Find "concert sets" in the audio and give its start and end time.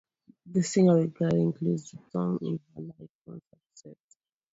3.23-4.17